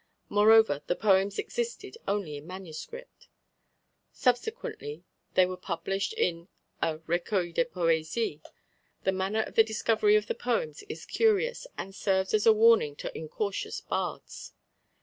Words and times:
Moreover 0.29 0.81
the 0.87 0.95
poems 0.95 1.37
existed 1.37 1.95
only 2.07 2.35
in 2.37 2.47
MS.; 2.47 2.89
subsequently 4.11 5.03
they 5.35 5.45
were 5.45 5.55
published 5.55 6.13
in 6.13 6.47
a 6.81 6.97
Recueil 7.05 7.53
de 7.53 7.65
Poésies. 7.65 8.41
The 9.03 9.11
manner 9.11 9.43
of 9.43 9.53
the 9.53 9.63
discovery 9.63 10.15
of 10.15 10.25
the 10.25 10.33
poems 10.33 10.81
is 10.89 11.05
curious, 11.05 11.67
and 11.77 11.93
serves 11.93 12.33
as 12.33 12.47
a 12.47 12.51
warning 12.51 12.95
to 12.95 13.15
incautious 13.15 13.79
bards. 13.79 14.53